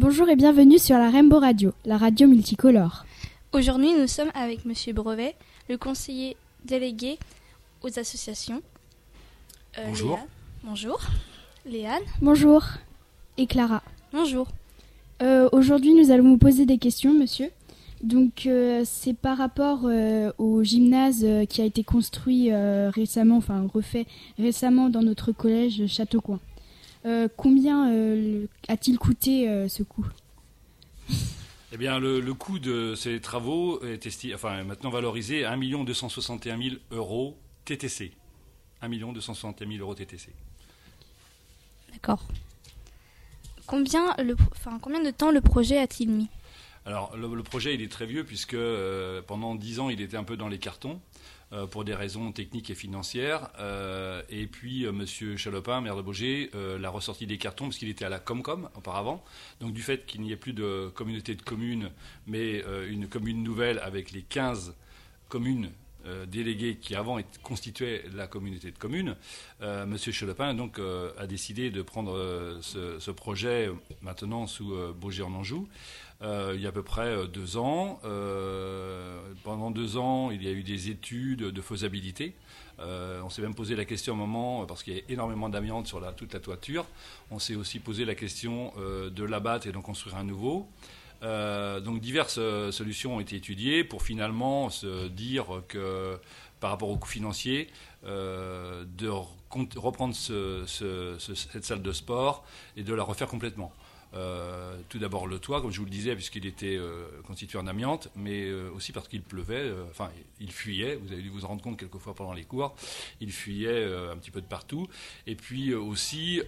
[0.00, 3.04] Bonjour et bienvenue sur la Rainbow Radio, la radio multicolore.
[3.52, 5.34] Aujourd'hui, nous sommes avec Monsieur Brevet,
[5.68, 7.18] le conseiller délégué
[7.82, 8.62] aux associations.
[9.76, 10.20] Euh, Bonjour.
[10.62, 11.00] Bonjour.
[11.66, 12.02] Léane.
[12.22, 12.62] Bonjour.
[13.38, 13.82] Et Clara.
[14.12, 14.46] Bonjour.
[15.20, 17.50] Euh, aujourd'hui, nous allons vous poser des questions, monsieur.
[18.00, 19.80] Donc, euh, c'est par rapport
[20.38, 24.06] au gymnase qui a été construit récemment, enfin refait
[24.38, 26.38] récemment dans notre collège Châteaucoin.
[27.04, 30.06] Euh, combien euh, a-t-il coûté euh, ce coût
[31.72, 36.76] eh bien, le, coût de ces travaux est enfin, maintenant valorisé à 1 261 000
[36.90, 38.12] euros TTC.
[38.82, 40.32] 1 261 000 euros TTC.
[41.92, 42.26] D'accord.
[43.66, 44.14] Combien,
[44.52, 46.28] enfin, combien de temps le projet a-t-il mis?
[46.86, 48.56] Alors, le, projet, il est très vieux puisque
[49.26, 51.00] pendant 10 ans, il était un peu dans les cartons.
[51.54, 53.48] Euh, pour des raisons techniques et financières.
[53.58, 57.88] Euh, et puis euh, Monsieur Chalopin, maire de Beaugé, l'a ressorti des cartons parce qu'il
[57.88, 59.24] était à la Comcom auparavant.
[59.60, 61.90] Donc du fait qu'il n'y ait plus de communauté de communes,
[62.26, 64.74] mais une commune nouvelle avec les 15
[65.28, 65.70] communes
[66.26, 69.16] déléguées qui avant constituaient la communauté de communes,
[69.60, 70.80] Monsieur Chalopin donc
[71.18, 73.70] a décidé de prendre ce, projet
[74.02, 75.68] maintenant sous Beaugé en Anjou.
[76.20, 78.00] Euh, il y a à peu près euh, deux ans.
[79.48, 82.34] Euh, pendant deux ans, il y a eu des études de faisabilité.
[82.78, 86.00] on s'est même posé la question un moment, parce qu'il y a énormément d'amiante sur
[86.14, 86.84] toute la toiture,
[87.30, 90.68] on s'est aussi posé la question de l'abattre et d'en construire un nouveau.
[91.22, 92.40] donc diverses
[92.70, 96.18] solutions ont été étudiées pour finalement se dire que
[96.60, 97.68] par rapport au coût financier,
[98.04, 99.08] de
[99.76, 102.44] reprendre cette salle de sport
[102.76, 103.72] et de la refaire complètement.
[104.14, 107.66] Euh, tout d'abord le toit, comme je vous le disais, puisqu'il était euh, constitué en
[107.66, 111.48] amiante, mais euh, aussi parce qu'il pleuvait, enfin il fuyait, vous avez dû vous en
[111.48, 112.74] rendre compte quelquefois pendant les cours,
[113.20, 114.88] il fuyait un petit peu de partout,
[115.26, 116.40] et puis aussi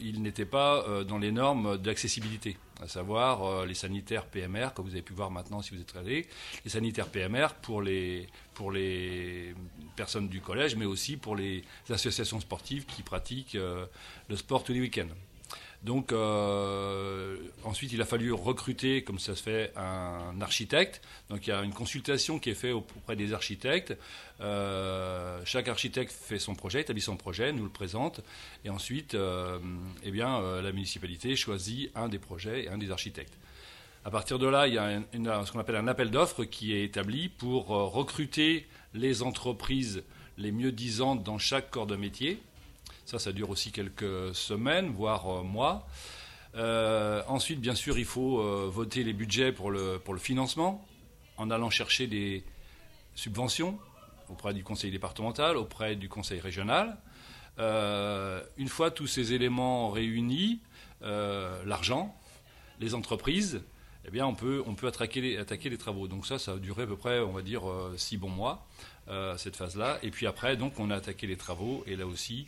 [0.00, 5.02] il n'était pas dans les normes d'accessibilité, à savoir les sanitaires PMR, comme vous avez
[5.02, 6.26] pu voir maintenant si vous êtes allé,
[6.64, 9.54] les sanitaires PMR pour les, pour les
[9.96, 14.80] personnes du collège, mais aussi pour les associations sportives qui pratiquent le sport tous les
[14.80, 15.08] week-ends.
[15.82, 21.02] Donc euh, ensuite, il a fallu recruter, comme ça se fait, un architecte.
[21.28, 23.96] Donc il y a une consultation qui est faite auprès des architectes.
[24.40, 28.20] Euh, chaque architecte fait son projet, établit son projet, nous le présente,
[28.64, 29.58] et ensuite, euh,
[30.04, 33.36] eh la municipalité choisit un des projets et un des architectes.
[34.04, 35.02] À partir de là, il y a
[35.44, 40.02] ce qu'on appelle un appel d'offres qui est établi pour recruter les entreprises
[40.38, 42.42] les mieux disantes dans chaque corps de métier.
[43.04, 45.86] Ça, ça dure aussi quelques semaines, voire euh, mois.
[46.54, 50.86] Euh, ensuite, bien sûr, il faut euh, voter les budgets pour le, financement,
[51.36, 52.44] en allant chercher des
[53.14, 53.78] subventions
[54.28, 56.96] auprès du conseil départemental, auprès du conseil régional.
[57.58, 60.60] une fois tous ces éléments réunis,
[61.02, 62.16] l'argent,
[62.80, 63.62] les entreprises,
[64.06, 65.20] eh bien, on peut, attaquer,
[65.70, 66.08] les, travaux.
[66.08, 67.62] Donc ça, ça a duré à peu près, on va dire,
[67.96, 68.66] six bons mois,
[69.36, 69.98] cette phase-là.
[70.02, 71.84] Et puis après, donc, on a attaqué les travaux.
[71.86, 72.46] Et là aussi,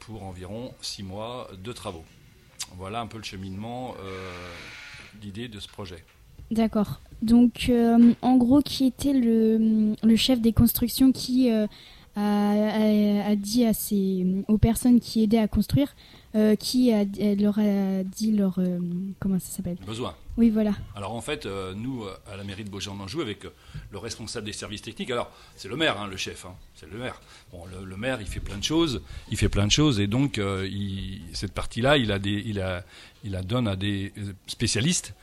[0.00, 2.04] pour environ six mois de travaux.
[2.76, 3.94] Voilà un peu le cheminement
[5.20, 6.04] d'idée euh, de ce projet.
[6.50, 7.00] D'accord.
[7.22, 11.66] Donc, euh, en gros, qui était le, chef des constructions qui a,
[13.36, 13.72] dit à
[14.48, 15.94] aux personnes qui aidaient à construire
[16.36, 16.92] euh, qui
[17.40, 18.78] leur a dit leur euh,
[19.18, 19.78] comment ça s'appelle?
[19.84, 20.14] Besoin.
[20.96, 23.44] Alors en fait, euh, nous à la mairie de Beaugency-en-Anjou, avec
[23.90, 25.10] le responsable des services techniques.
[25.10, 27.20] Alors c'est le maire, hein, le chef, hein, c'est le maire.
[27.52, 30.40] Bon, le, maire, il fait plein de choses, il fait plein de choses, et donc
[31.32, 32.84] cette partie-là, il a il a,
[33.24, 34.12] il la donne à des
[34.46, 35.14] spécialistes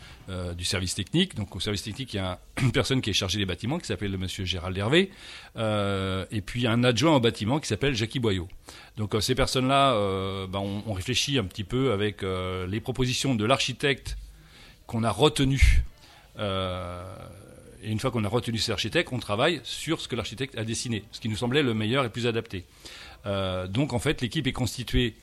[0.57, 1.35] du service technique.
[1.35, 3.87] Donc au service technique, il y a une personne qui est chargée des bâtiments qui
[3.87, 5.09] s'appelle le Monsieur Gérald Hervé,
[5.57, 8.47] et puis un adjoint au bâtiment qui s'appelle Jackie Boyot.
[8.97, 9.93] Donc ces personnes-là,
[10.47, 14.17] ben, on réfléchit un petit peu avec euh, les propositions de l'architecte
[14.87, 15.83] qu'on a retenu.
[16.39, 17.15] Euh,
[17.83, 20.63] et une fois qu'on a retenu cet architecte, on travaille sur ce que l'architecte a
[20.63, 22.65] dessiné, ce qui nous semblait le meilleur et le plus adapté.
[23.25, 25.15] Euh, donc en fait, l'équipe est constituée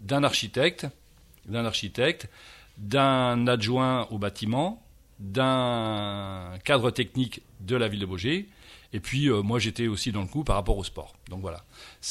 [0.00, 0.86] d'un architecte,
[1.46, 2.28] d'un architecte,
[2.78, 4.82] d'un adjoint au bâtiment,
[5.18, 8.48] d'un cadre technique de la ville de Beaugé,
[8.92, 11.14] et puis, euh, moi, j'étais aussi dans le coup par rapport au sport.
[11.28, 11.64] Donc voilà.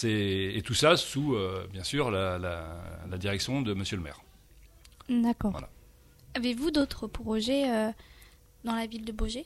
[0.04, 4.22] Et tout ça sous, euh, bien sûr, la, direction de monsieur le maire.
[5.10, 5.62] D'accord.
[6.34, 7.92] Avez-vous d'autres projets euh,
[8.64, 9.46] dans la ville de Beaugé?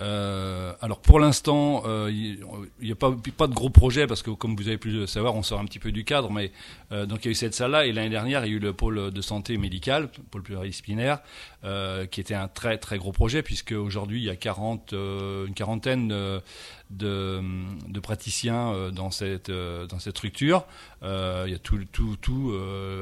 [0.00, 2.40] Euh, alors pour l'instant, euh, il
[2.82, 5.34] n'y a pas, pas de gros projets parce que comme vous avez pu le savoir,
[5.34, 6.30] on sort un petit peu du cadre.
[6.30, 6.52] Mais
[6.92, 8.60] euh, donc il y a eu cette salle-là et l'année dernière, il y a eu
[8.60, 11.20] le pôle de santé médicale, pôle pluridisciplinaire,
[11.62, 15.46] euh, qui était un très très gros projet puisque aujourd'hui il y a 40, euh,
[15.46, 16.40] une quarantaine de,
[16.88, 20.64] de, praticiens euh, dans cette dans cette structure.
[21.02, 22.54] il y a tout tout tout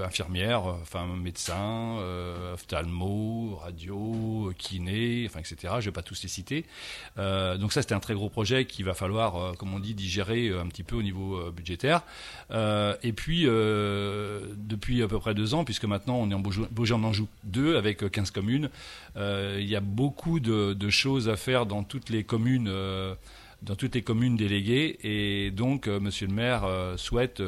[0.04, 1.98] infirmières, enfin médecins,
[2.52, 5.74] ophtalmo, radio, kiné, enfin etc.
[5.78, 6.66] Je vais pas tous les citer.
[7.16, 10.66] Donc ça c'était un très gros projet qu'il va falloir, comme on dit, digérer un
[10.66, 12.02] petit peu au niveau budgétaire.
[12.50, 17.76] et puis depuis à peu près deux ans, puisque maintenant on est en Beaujolais-en-Anjou 2
[17.76, 18.70] avec 15 communes
[19.16, 23.14] euh, il y a beaucoup de, choses à faire dans toutes les communes euh,
[23.62, 24.98] dans toutes les communes déléguées.
[25.02, 26.64] Et donc, euh, Monsieur le maire
[26.96, 27.42] souhaite,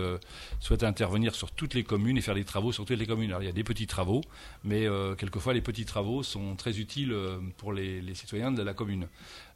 [0.59, 3.31] souhaite intervenir sur toutes les communes et faire des travaux sur toutes les communes.
[3.31, 4.23] Alors, il y a des petits travaux,
[4.65, 4.87] mais
[5.19, 7.15] quelquefois, les petits travaux sont très utiles
[7.57, 9.07] pour les, citoyens de la commune.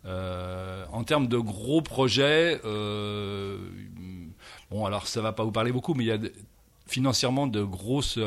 [0.04, 2.60] en termes de gros projets,
[4.70, 6.18] bon, alors ça va pas vous parler beaucoup, mais il y a
[6.86, 8.18] financièrement de grosses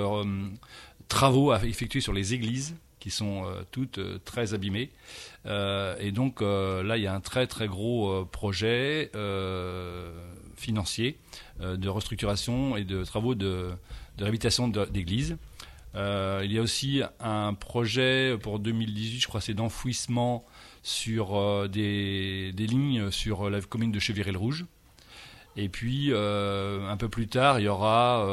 [1.08, 4.92] travaux à effectuer sur les églises qui sont euh, toutes euh, très abîmées.
[5.46, 9.12] Euh, et donc là, il y a un très très gros projet
[10.56, 11.18] financier
[11.62, 13.70] de restructuration et de travaux de,
[14.20, 15.38] réhabilitation d'églises.
[15.96, 20.46] il y a aussi un projet pour 2018, je crois, c'est d'enfouissement
[20.84, 24.66] sur des, lignes sur la commune de Cheviré-le-Rouge.
[25.56, 28.26] Et puis, un peu plus tard, il y aura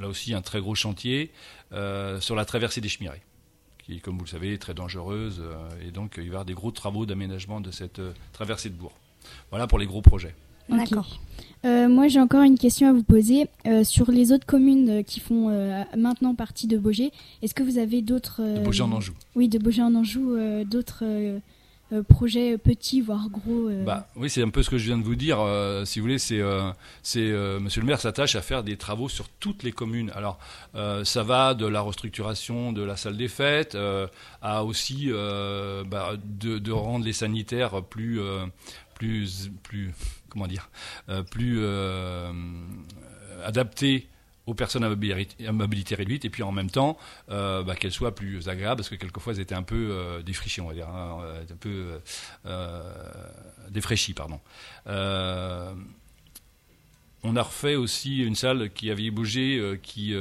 [0.00, 1.30] là aussi un très gros chantier
[1.70, 3.22] sur la traversée des Chemirets
[3.90, 5.40] qui, comme vous le savez, est très dangereuse.
[5.40, 8.70] Euh, et donc, il va y avoir des gros travaux d'aménagement de cette euh, traversée
[8.70, 8.92] de Bourg.
[9.50, 10.34] Voilà pour les gros projets.
[10.68, 11.18] D'accord.
[11.64, 13.48] Euh, moi, j'ai encore une question à vous poser.
[13.82, 15.48] sur les autres communes qui font
[15.96, 17.10] maintenant partie de Beaugé,
[17.42, 18.40] est-ce que vous avez d'autres...
[18.40, 19.12] de Beaugé en Anjou.
[19.34, 21.40] Oui, de Beaugé en Anjou, d'autres euh,
[22.08, 23.84] projet petit voire gros euh.
[23.84, 25.40] bah, Oui, c'est un peu ce que je viens de vous dire.
[25.40, 26.40] Euh, si vous voulez, c'est,
[27.60, 30.10] Monsieur le maire s'attache à faire des travaux sur toutes les communes.
[30.14, 30.38] Alors,
[31.04, 33.76] ça va de la restructuration de la salle des fêtes
[34.42, 38.20] à aussi bah, de, rendre les sanitaires plus,
[40.28, 40.70] comment dire,
[41.30, 41.64] plus
[43.44, 44.08] adaptés
[44.50, 46.98] aux personnes à mobilité, réduite et puis en même temps
[47.30, 50.60] euh, bah, qu'elles soient plus agréables parce que quelquefois elles étaient un peu euh, défraîchies
[50.60, 52.00] on va dire hein, euh, un peu
[53.70, 54.40] défraîchies pardon.
[57.22, 60.14] On a refait aussi une salle qui avait bougé qui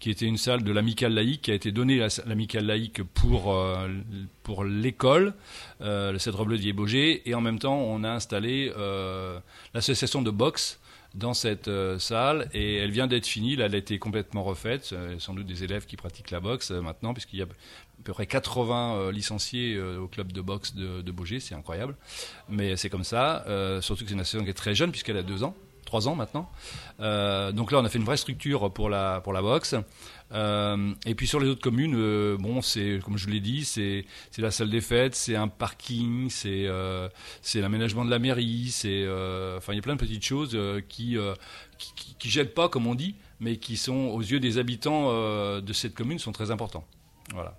[0.00, 3.56] qui était une salle de l'amicale laïque qui a été donnée à l'amicale laïque pour
[4.42, 5.34] pour l'école
[5.80, 8.72] le Cèdre Bleu d'Iébogé et en même temps on a installé
[9.72, 10.79] l'association de boxe
[11.14, 13.54] dans cette euh, salle et elle vient d'être finie.
[13.54, 14.90] Elle a été complètement refaite.
[14.92, 18.02] Euh, sans doute des élèves qui pratiquent la boxe euh, maintenant, puisqu'il y a à
[18.04, 21.38] peu près 80 licenciés au club de boxe de, de.
[21.38, 21.96] C'est incroyable.
[22.48, 23.44] Mais c'est comme ça.
[23.82, 25.54] surtout que c'est une association qui est très jeune, puisqu'elle a deux ans
[25.90, 26.48] trois ans maintenant.
[27.00, 29.74] Euh, donc là, on a fait une vraie structure pour la, pour la boxe.
[30.32, 34.04] Euh, et puis sur les autres communes, euh, bon, c'est comme je l'ai dit, c'est
[34.38, 36.68] la salle des fêtes, c'est un parking, c'est
[37.42, 39.04] c'est l'aménagement de la mairie, c'est
[39.56, 40.56] enfin il y a plein de petites choses
[40.88, 41.16] qui,
[41.78, 45.10] qui, qui jettent pas comme on dit, mais qui sont aux yeux des habitants
[45.60, 46.84] de cette commune sont très importants.
[47.34, 47.56] Voilà.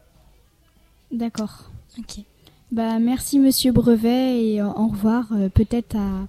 [1.11, 1.65] D'accord.
[1.99, 2.23] Ok.
[2.71, 5.25] Bah merci Monsieur Brevet et au revoir.
[5.53, 6.25] Peut-être à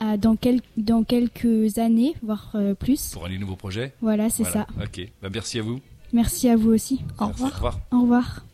[0.00, 0.36] dans,
[0.76, 3.10] dans quelques années, voire euh, plus.
[3.10, 3.92] Pour un nouveau projet?
[4.00, 4.66] Voilà, c'est ça.
[4.82, 5.80] Ok, bah, merci à vous.
[6.12, 7.02] Merci à vous aussi.
[7.18, 7.80] Au revoir.
[7.90, 8.44] Au revoir.